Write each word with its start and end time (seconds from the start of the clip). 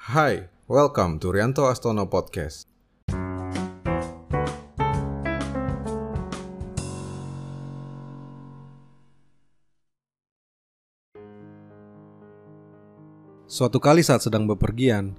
Hai, 0.00 0.48
welcome 0.64 1.20
to 1.20 1.28
Rianto 1.28 1.68
Astono 1.68 2.08
Podcast. 2.08 2.64
Suatu 13.44 13.76
kali 13.76 14.00
saat 14.00 14.24
sedang 14.24 14.48
bepergian, 14.48 15.12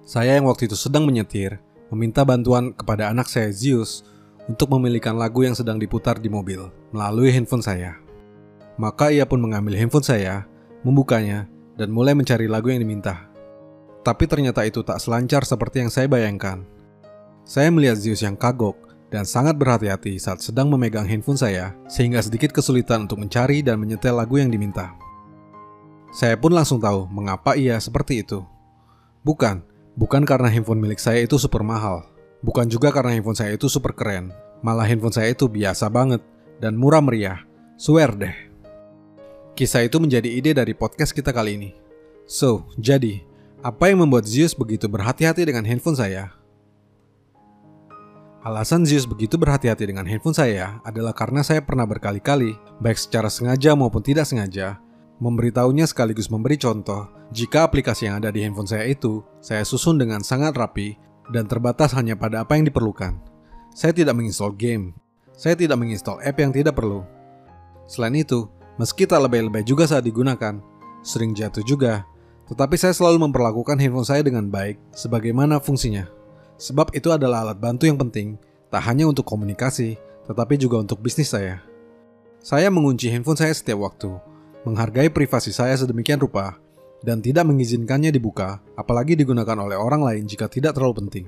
saya 0.00 0.40
yang 0.40 0.48
waktu 0.48 0.64
itu 0.64 0.80
sedang 0.80 1.04
menyetir 1.04 1.60
meminta 1.92 2.24
bantuan 2.24 2.72
kepada 2.72 3.12
anak 3.12 3.28
saya 3.28 3.52
Zeus 3.52 4.00
untuk 4.48 4.72
memilihkan 4.72 5.12
lagu 5.12 5.44
yang 5.44 5.52
sedang 5.52 5.76
diputar 5.76 6.16
di 6.16 6.32
mobil 6.32 6.72
melalui 6.88 7.36
handphone 7.36 7.60
saya. 7.60 8.00
Maka 8.80 9.12
ia 9.12 9.28
pun 9.28 9.44
mengambil 9.44 9.76
handphone 9.76 10.08
saya, 10.08 10.48
membukanya, 10.80 11.44
dan 11.76 11.92
mulai 11.92 12.16
mencari 12.16 12.48
lagu 12.48 12.72
yang 12.72 12.80
diminta. 12.80 13.31
Tapi 14.02 14.26
ternyata 14.26 14.66
itu 14.66 14.82
tak 14.82 14.98
selancar 14.98 15.46
seperti 15.46 15.86
yang 15.86 15.90
saya 15.90 16.10
bayangkan. 16.10 16.66
Saya 17.46 17.70
melihat 17.70 17.98
Zeus 17.98 18.22
yang 18.22 18.34
kagok 18.34 18.74
dan 19.14 19.22
sangat 19.22 19.54
berhati-hati 19.58 20.18
saat 20.18 20.42
sedang 20.42 20.70
memegang 20.70 21.06
handphone 21.06 21.38
saya, 21.38 21.76
sehingga 21.86 22.18
sedikit 22.18 22.50
kesulitan 22.50 23.06
untuk 23.06 23.22
mencari 23.22 23.62
dan 23.62 23.78
menyetel 23.78 24.16
lagu 24.16 24.40
yang 24.40 24.50
diminta. 24.50 24.96
Saya 26.12 26.34
pun 26.36 26.52
langsung 26.52 26.80
tahu 26.82 27.06
mengapa 27.08 27.54
ia 27.54 27.78
seperti 27.78 28.24
itu. 28.26 28.42
Bukan, 29.22 29.62
bukan 29.94 30.26
karena 30.26 30.50
handphone 30.50 30.82
milik 30.82 30.98
saya 30.98 31.22
itu 31.22 31.38
super 31.38 31.62
mahal. 31.62 32.04
Bukan 32.42 32.66
juga 32.66 32.90
karena 32.90 33.14
handphone 33.14 33.38
saya 33.38 33.54
itu 33.54 33.70
super 33.70 33.94
keren. 33.94 34.34
Malah 34.66 34.88
handphone 34.88 35.14
saya 35.14 35.30
itu 35.30 35.46
biasa 35.46 35.86
banget 35.88 36.20
dan 36.58 36.74
murah 36.74 37.00
meriah. 37.00 37.46
Swear 37.78 38.12
deh. 38.18 38.34
Kisah 39.54 39.86
itu 39.86 40.00
menjadi 40.00 40.26
ide 40.26 40.52
dari 40.56 40.72
podcast 40.72 41.12
kita 41.12 41.30
kali 41.30 41.54
ini. 41.54 41.70
So, 42.24 42.66
jadi, 42.80 43.20
apa 43.62 43.88
yang 43.88 44.02
membuat 44.02 44.26
Zeus 44.26 44.52
begitu 44.58 44.90
berhati-hati 44.90 45.46
dengan 45.46 45.62
handphone 45.62 45.94
saya? 45.94 46.34
Alasan 48.42 48.82
Zeus 48.82 49.06
begitu 49.06 49.38
berhati-hati 49.38 49.86
dengan 49.86 50.02
handphone 50.02 50.34
saya 50.34 50.82
adalah 50.82 51.14
karena 51.14 51.46
saya 51.46 51.62
pernah 51.62 51.86
berkali-kali, 51.86 52.58
baik 52.82 52.98
secara 52.98 53.30
sengaja 53.30 53.78
maupun 53.78 54.02
tidak 54.02 54.26
sengaja, 54.26 54.82
Memberitahunya 55.22 55.86
sekaligus 55.86 56.26
memberi 56.34 56.58
contoh 56.58 57.06
jika 57.30 57.62
aplikasi 57.62 58.10
yang 58.10 58.18
ada 58.18 58.34
di 58.34 58.42
handphone 58.42 58.66
saya 58.66 58.90
itu 58.90 59.22
saya 59.38 59.62
susun 59.62 59.94
dengan 59.94 60.18
sangat 60.18 60.50
rapi 60.50 60.98
dan 61.30 61.46
terbatas 61.46 61.94
hanya 61.94 62.18
pada 62.18 62.42
apa 62.42 62.58
yang 62.58 62.66
diperlukan. 62.66 63.22
Saya 63.70 63.94
tidak 63.94 64.18
menginstal 64.18 64.50
game. 64.50 64.90
Saya 65.38 65.54
tidak 65.54 65.78
menginstal 65.78 66.18
app 66.26 66.42
yang 66.42 66.50
tidak 66.50 66.74
perlu. 66.74 67.06
Selain 67.86 68.18
itu, 68.18 68.50
meski 68.82 69.06
tak 69.06 69.22
lebay-lebay 69.22 69.62
juga 69.62 69.86
saat 69.86 70.02
digunakan, 70.02 70.58
sering 71.06 71.38
jatuh 71.38 71.62
juga, 71.62 72.02
tetapi 72.50 72.74
saya 72.80 72.94
selalu 72.96 73.28
memperlakukan 73.28 73.78
handphone 73.78 74.06
saya 74.06 74.22
dengan 74.24 74.48
baik 74.48 74.80
sebagaimana 74.94 75.62
fungsinya. 75.62 76.08
Sebab 76.58 76.94
itu 76.94 77.10
adalah 77.10 77.46
alat 77.46 77.58
bantu 77.58 77.90
yang 77.90 77.98
penting, 77.98 78.38
tak 78.70 78.86
hanya 78.86 79.06
untuk 79.10 79.26
komunikasi, 79.26 79.98
tetapi 80.26 80.56
juga 80.56 80.80
untuk 80.80 81.02
bisnis 81.02 81.34
saya. 81.34 81.62
Saya 82.42 82.70
mengunci 82.70 83.10
handphone 83.10 83.38
saya 83.38 83.54
setiap 83.54 83.82
waktu, 83.82 84.10
menghargai 84.66 85.10
privasi 85.10 85.54
saya 85.54 85.74
sedemikian 85.78 86.18
rupa, 86.18 86.58
dan 87.02 87.18
tidak 87.18 87.46
mengizinkannya 87.50 88.14
dibuka, 88.14 88.62
apalagi 88.78 89.18
digunakan 89.18 89.58
oleh 89.58 89.74
orang 89.74 90.02
lain 90.06 90.24
jika 90.26 90.46
tidak 90.46 90.78
terlalu 90.78 91.06
penting. 91.06 91.26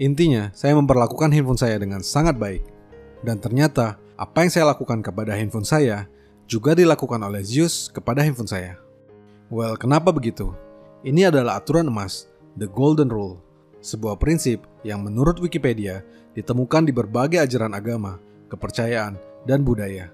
Intinya, 0.00 0.48
saya 0.56 0.72
memperlakukan 0.72 1.28
handphone 1.30 1.60
saya 1.60 1.76
dengan 1.76 2.00
sangat 2.00 2.40
baik. 2.40 2.64
Dan 3.20 3.38
ternyata, 3.38 4.00
apa 4.16 4.42
yang 4.42 4.50
saya 4.50 4.72
lakukan 4.72 5.04
kepada 5.04 5.36
handphone 5.36 5.68
saya 5.68 6.08
juga 6.48 6.72
dilakukan 6.72 7.20
oleh 7.20 7.44
Zeus 7.44 7.92
kepada 7.92 8.24
handphone 8.24 8.48
saya. 8.48 8.80
Well, 9.52 9.76
kenapa 9.76 10.16
begitu? 10.16 10.56
Ini 11.04 11.28
adalah 11.28 11.60
aturan 11.60 11.92
emas, 11.92 12.24
the 12.56 12.64
golden 12.64 13.12
rule, 13.12 13.36
sebuah 13.84 14.16
prinsip 14.16 14.64
yang 14.80 15.04
menurut 15.04 15.36
Wikipedia 15.44 16.00
ditemukan 16.32 16.88
di 16.88 16.92
berbagai 16.96 17.36
ajaran 17.36 17.76
agama, 17.76 18.16
kepercayaan, 18.48 19.20
dan 19.44 19.60
budaya. 19.60 20.08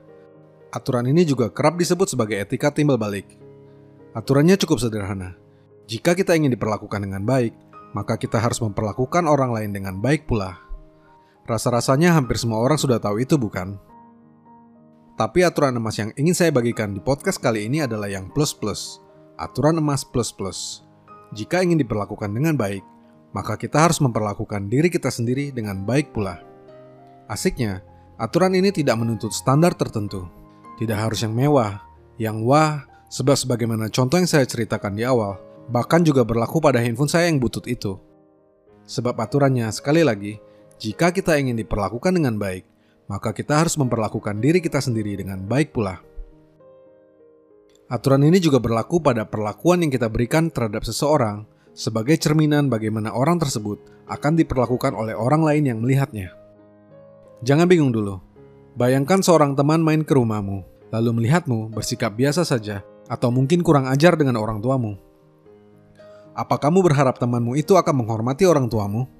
Aturan 0.74 1.06
ini 1.06 1.22
juga 1.22 1.54
kerap 1.54 1.78
disebut 1.78 2.10
sebagai 2.10 2.34
etika 2.34 2.74
timbal 2.74 2.98
balik. 2.98 3.38
Aturannya 4.10 4.58
cukup 4.58 4.82
sederhana. 4.82 5.38
Jika 5.86 6.18
kita 6.18 6.34
ingin 6.34 6.58
diperlakukan 6.58 6.98
dengan 6.98 7.22
baik, 7.22 7.54
maka 7.94 8.18
kita 8.18 8.42
harus 8.42 8.58
memperlakukan 8.58 9.22
orang 9.22 9.54
lain 9.54 9.70
dengan 9.70 10.02
baik 10.02 10.26
pula. 10.26 10.58
Rasa-rasanya 11.46 12.18
hampir 12.18 12.42
semua 12.42 12.58
orang 12.58 12.74
sudah 12.76 12.98
tahu 12.98 13.22
itu, 13.22 13.38
bukan? 13.38 13.78
Tapi 15.14 15.46
aturan 15.46 15.78
emas 15.78 15.94
yang 15.94 16.10
ingin 16.18 16.34
saya 16.34 16.50
bagikan 16.50 16.90
di 16.90 16.98
podcast 16.98 17.38
kali 17.38 17.70
ini 17.70 17.86
adalah 17.86 18.10
yang 18.10 18.34
plus-plus. 18.34 19.07
Aturan 19.38 19.78
emas 19.78 20.02
plus-plus. 20.02 20.82
Jika 21.30 21.62
ingin 21.62 21.78
diperlakukan 21.78 22.26
dengan 22.34 22.58
baik, 22.58 22.82
maka 23.30 23.54
kita 23.54 23.86
harus 23.86 24.02
memperlakukan 24.02 24.66
diri 24.66 24.90
kita 24.90 25.14
sendiri 25.14 25.54
dengan 25.54 25.86
baik 25.86 26.10
pula. 26.10 26.42
Asiknya, 27.30 27.86
aturan 28.18 28.58
ini 28.58 28.74
tidak 28.74 28.98
menuntut 28.98 29.30
standar 29.30 29.78
tertentu. 29.78 30.26
Tidak 30.82 30.98
harus 30.98 31.22
yang 31.22 31.38
mewah, 31.38 31.78
yang 32.18 32.42
wah, 32.42 32.82
sebab 33.14 33.38
sebagaimana 33.38 33.86
contoh 33.94 34.18
yang 34.18 34.26
saya 34.26 34.42
ceritakan 34.42 34.98
di 34.98 35.06
awal, 35.06 35.38
bahkan 35.70 36.02
juga 36.02 36.26
berlaku 36.26 36.58
pada 36.58 36.82
handphone 36.82 37.06
saya 37.06 37.30
yang 37.30 37.38
butut 37.38 37.62
itu. 37.70 37.94
Sebab 38.90 39.14
aturannya, 39.22 39.70
sekali 39.70 40.02
lagi, 40.02 40.42
jika 40.82 41.14
kita 41.14 41.38
ingin 41.38 41.54
diperlakukan 41.54 42.10
dengan 42.10 42.34
baik, 42.42 42.66
maka 43.06 43.30
kita 43.30 43.54
harus 43.62 43.78
memperlakukan 43.78 44.42
diri 44.42 44.58
kita 44.58 44.82
sendiri 44.82 45.14
dengan 45.14 45.46
baik 45.46 45.70
pula. 45.70 46.02
Aturan 47.88 48.20
ini 48.24 48.36
juga 48.36 48.60
berlaku 48.60 49.00
pada 49.00 49.24
perlakuan 49.24 49.80
yang 49.80 49.88
kita 49.88 50.12
berikan 50.12 50.52
terhadap 50.52 50.84
seseorang 50.84 51.48
sebagai 51.72 52.20
cerminan 52.20 52.68
bagaimana 52.68 53.16
orang 53.16 53.40
tersebut 53.40 53.80
akan 54.08 54.36
diperlakukan 54.36 54.92
oleh 54.92 55.16
orang 55.16 55.40
lain 55.40 55.64
yang 55.64 55.78
melihatnya. 55.80 56.36
Jangan 57.40 57.64
bingung 57.64 57.94
dulu, 57.94 58.28
Bayangkan 58.78 59.18
seorang 59.26 59.58
teman 59.58 59.82
main 59.82 60.06
ke 60.06 60.14
rumahmu, 60.14 60.62
lalu 60.94 61.10
melihatmu 61.10 61.74
bersikap 61.74 62.14
biasa 62.14 62.46
saja, 62.46 62.86
atau 63.10 63.34
mungkin 63.34 63.66
kurang 63.66 63.90
ajar 63.90 64.14
dengan 64.14 64.38
orang 64.38 64.62
tuamu. 64.62 64.94
Apa 66.30 66.62
kamu 66.62 66.86
berharap 66.86 67.18
temanmu 67.18 67.58
itu 67.58 67.74
akan 67.74 68.06
menghormati 68.06 68.46
orang 68.46 68.70
tuamu? 68.70 69.10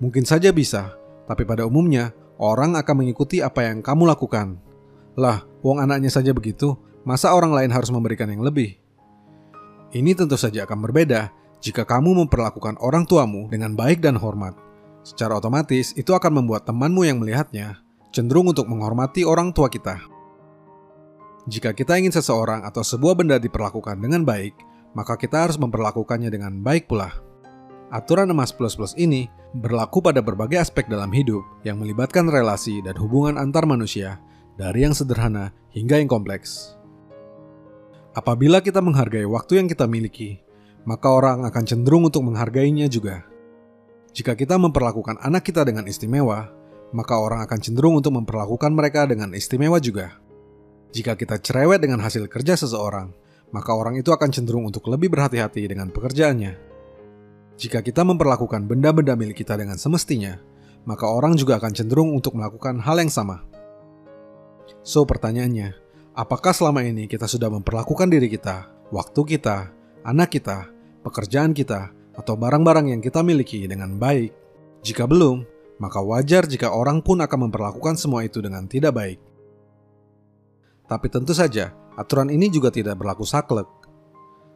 Mungkin 0.00 0.24
saja 0.24 0.48
bisa, 0.56 0.96
tapi 1.28 1.44
pada 1.44 1.68
umumnya 1.68 2.16
orang 2.40 2.72
akan 2.80 3.04
mengikuti 3.04 3.44
apa 3.44 3.68
yang 3.68 3.84
kamu 3.84 4.08
lakukan. 4.08 4.56
Lah, 5.20 5.44
wong 5.60 5.76
anaknya 5.76 6.08
saja 6.08 6.32
begitu, 6.32 6.72
masa 7.02 7.34
orang 7.34 7.54
lain 7.54 7.70
harus 7.70 7.90
memberikan 7.90 8.30
yang 8.30 8.42
lebih? 8.42 8.78
Ini 9.92 10.16
tentu 10.16 10.40
saja 10.40 10.64
akan 10.64 10.78
berbeda 10.88 11.28
jika 11.62 11.84
kamu 11.84 12.24
memperlakukan 12.26 12.80
orang 12.80 13.04
tuamu 13.04 13.46
dengan 13.52 13.76
baik 13.76 14.00
dan 14.02 14.16
hormat. 14.18 14.56
Secara 15.02 15.38
otomatis, 15.38 15.94
itu 15.98 16.14
akan 16.14 16.42
membuat 16.42 16.66
temanmu 16.66 17.02
yang 17.06 17.18
melihatnya 17.18 17.82
cenderung 18.12 18.52
untuk 18.52 18.68
menghormati 18.68 19.24
orang 19.24 19.50
tua 19.50 19.66
kita. 19.66 19.98
Jika 21.50 21.74
kita 21.74 21.98
ingin 21.98 22.14
seseorang 22.14 22.62
atau 22.62 22.86
sebuah 22.86 23.18
benda 23.18 23.36
diperlakukan 23.40 23.98
dengan 23.98 24.22
baik, 24.22 24.54
maka 24.94 25.18
kita 25.18 25.48
harus 25.48 25.58
memperlakukannya 25.58 26.30
dengan 26.30 26.54
baik 26.62 26.86
pula. 26.86 27.10
Aturan 27.90 28.30
emas 28.30 28.54
plus-plus 28.54 28.94
ini 28.94 29.26
berlaku 29.52 30.00
pada 30.00 30.22
berbagai 30.22 30.62
aspek 30.62 30.86
dalam 30.86 31.10
hidup 31.10 31.42
yang 31.66 31.82
melibatkan 31.82 32.30
relasi 32.30 32.80
dan 32.80 32.94
hubungan 32.96 33.36
antar 33.36 33.66
manusia, 33.66 34.22
dari 34.54 34.86
yang 34.86 34.94
sederhana 34.94 35.50
hingga 35.74 35.98
yang 35.98 36.08
kompleks. 36.08 36.78
Apabila 38.12 38.60
kita 38.60 38.84
menghargai 38.84 39.24
waktu 39.24 39.64
yang 39.64 39.68
kita 39.72 39.88
miliki, 39.88 40.36
maka 40.84 41.08
orang 41.08 41.48
akan 41.48 41.64
cenderung 41.64 42.04
untuk 42.04 42.20
menghargainya 42.28 42.84
juga. 42.84 43.24
Jika 44.12 44.36
kita 44.36 44.60
memperlakukan 44.60 45.16
anak 45.24 45.48
kita 45.48 45.64
dengan 45.64 45.88
istimewa, 45.88 46.52
maka 46.92 47.16
orang 47.16 47.40
akan 47.48 47.58
cenderung 47.64 47.96
untuk 47.96 48.12
memperlakukan 48.12 48.68
mereka 48.68 49.08
dengan 49.08 49.32
istimewa 49.32 49.80
juga. 49.80 50.20
Jika 50.92 51.16
kita 51.16 51.40
cerewet 51.40 51.80
dengan 51.80 52.04
hasil 52.04 52.28
kerja 52.28 52.52
seseorang, 52.52 53.16
maka 53.48 53.72
orang 53.72 53.96
itu 53.96 54.12
akan 54.12 54.28
cenderung 54.28 54.68
untuk 54.68 54.84
lebih 54.92 55.08
berhati-hati 55.08 55.64
dengan 55.64 55.88
pekerjaannya. 55.88 56.52
Jika 57.56 57.80
kita 57.80 58.04
memperlakukan 58.04 58.68
benda-benda 58.68 59.16
milik 59.16 59.40
kita 59.40 59.56
dengan 59.56 59.80
semestinya, 59.80 60.36
maka 60.84 61.08
orang 61.08 61.32
juga 61.40 61.56
akan 61.56 61.72
cenderung 61.72 62.12
untuk 62.12 62.36
melakukan 62.36 62.76
hal 62.84 63.00
yang 63.00 63.08
sama. 63.08 63.40
So, 64.84 65.08
pertanyaannya, 65.08 65.72
apakah 66.12 66.52
selama 66.52 66.84
ini 66.84 67.08
kita 67.08 67.24
sudah 67.24 67.48
memperlakukan 67.48 68.08
diri 68.08 68.28
kita, 68.28 68.68
waktu 68.92 69.36
kita, 69.36 69.72
anak 70.04 70.36
kita, 70.36 70.68
pekerjaan 71.04 71.56
kita, 71.56 71.92
atau 72.12 72.36
barang-barang 72.36 72.92
yang 72.92 73.00
kita 73.00 73.24
miliki 73.24 73.64
dengan 73.64 73.96
baik? 73.96 74.32
Jika 74.84 75.08
belum, 75.08 75.44
maka 75.80 76.04
wajar 76.04 76.44
jika 76.44 76.70
orang 76.70 77.00
pun 77.00 77.18
akan 77.24 77.48
memperlakukan 77.48 77.96
semua 77.96 78.22
itu 78.26 78.44
dengan 78.44 78.68
tidak 78.68 78.92
baik. 78.92 79.20
Tapi 80.86 81.06
tentu 81.08 81.32
saja, 81.32 81.72
aturan 81.96 82.28
ini 82.28 82.52
juga 82.52 82.68
tidak 82.68 83.00
berlaku 83.00 83.24
saklek. 83.24 83.68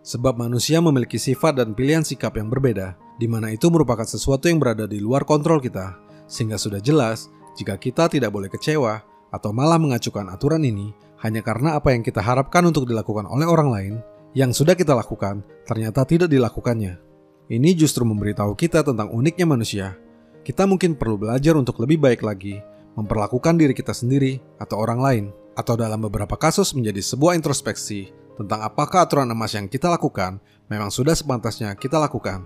Sebab 0.06 0.38
manusia 0.38 0.79
memiliki 0.79 1.19
sifat 1.19 1.58
dan 1.58 1.75
pilihan 1.75 2.05
sikap 2.06 2.37
yang 2.38 2.47
berbeda, 2.47 2.94
di 3.19 3.26
mana 3.26 3.50
itu 3.50 3.67
merupakan 3.73 4.06
sesuatu 4.06 4.47
yang 4.47 4.62
berada 4.62 4.87
di 4.87 5.03
luar 5.03 5.26
kontrol 5.26 5.58
kita, 5.58 5.99
sehingga 6.31 6.61
sudah 6.61 6.79
jelas 6.79 7.26
jika 7.56 7.75
kita 7.81 8.06
tidak 8.12 8.31
boleh 8.31 8.53
kecewa 8.53 9.03
atau 9.32 9.50
malah 9.50 9.81
mengacukan 9.81 10.31
aturan 10.31 10.62
ini 10.62 10.94
hanya 11.23 11.41
karena 11.41 11.81
apa 11.81 11.97
yang 11.97 12.05
kita 12.05 12.21
harapkan 12.21 12.65
untuk 12.69 12.85
dilakukan 12.85 13.25
oleh 13.25 13.49
orang 13.49 13.69
lain, 13.73 13.95
yang 14.37 14.53
sudah 14.53 14.77
kita 14.77 14.93
lakukan 14.93 15.41
ternyata 15.65 16.05
tidak 16.05 16.29
dilakukannya. 16.29 17.01
Ini 17.47 17.71
justru 17.79 18.05
memberitahu 18.05 18.59
kita 18.59 18.85
tentang 18.85 19.09
uniknya 19.15 19.47
manusia. 19.49 19.97
Kita 20.45 20.69
mungkin 20.69 20.99
perlu 20.99 21.17
belajar 21.17 21.57
untuk 21.57 21.81
lebih 21.81 22.03
baik 22.03 22.21
lagi, 22.21 22.61
memperlakukan 22.99 23.57
diri 23.57 23.73
kita 23.73 23.97
sendiri 23.97 24.39
atau 24.61 24.77
orang 24.83 25.01
lain, 25.01 25.25
atau 25.57 25.73
dalam 25.75 26.05
beberapa 26.05 26.37
kasus 26.37 26.77
menjadi 26.77 27.01
sebuah 27.01 27.33
introspeksi 27.39 28.13
tentang 28.37 28.61
apakah 28.61 29.09
aturan 29.09 29.33
emas 29.33 29.57
yang 29.57 29.67
kita 29.67 29.89
lakukan 29.89 30.37
memang 30.69 30.93
sudah 30.93 31.17
sepantasnya 31.17 31.73
kita 31.75 31.97
lakukan. 31.97 32.45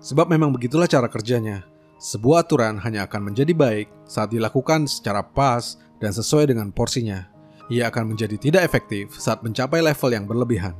Sebab 0.00 0.32
memang 0.32 0.48
begitulah 0.56 0.88
cara 0.88 1.06
kerjanya. 1.12 1.68
Sebuah 2.00 2.48
aturan 2.48 2.80
hanya 2.80 3.04
akan 3.04 3.28
menjadi 3.28 3.52
baik 3.52 3.92
saat 4.08 4.32
dilakukan 4.32 4.88
secara 4.88 5.20
pas 5.20 5.76
dan 6.00 6.16
sesuai 6.16 6.48
dengan 6.48 6.72
porsinya. 6.72 7.28
Ia 7.70 7.88
akan 7.88 8.14
menjadi 8.14 8.34
tidak 8.34 8.66
efektif 8.66 9.14
saat 9.14 9.46
mencapai 9.46 9.78
level 9.78 10.10
yang 10.10 10.26
berlebihan. 10.26 10.74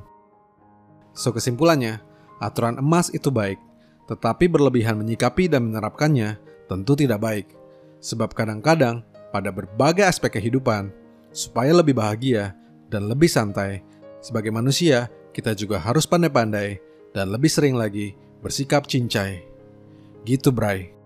So 1.15 1.31
kesimpulannya, 1.31 2.03
aturan 2.43 2.83
emas 2.83 3.15
itu 3.15 3.31
baik, 3.31 3.63
tetapi 4.11 4.51
berlebihan 4.51 4.99
menyikapi 4.99 5.47
dan 5.47 5.71
menerapkannya 5.71 6.43
tentu 6.67 6.99
tidak 6.99 7.23
baik. 7.23 7.47
Sebab 8.03 8.35
kadang-kadang 8.35 9.07
pada 9.31 9.55
berbagai 9.55 10.03
aspek 10.03 10.43
kehidupan, 10.43 10.91
supaya 11.31 11.71
lebih 11.71 11.95
bahagia 11.95 12.59
dan 12.91 13.07
lebih 13.07 13.31
santai, 13.31 13.87
sebagai 14.19 14.51
manusia 14.51 15.07
kita 15.31 15.55
juga 15.55 15.79
harus 15.79 16.11
pandai-pandai 16.11 16.83
dan 17.15 17.31
lebih 17.31 17.51
sering 17.51 17.79
lagi 17.79 18.19
bersikap 18.43 18.91
cincai. 18.91 19.47
Gitu, 20.27 20.51
Bray. 20.51 21.00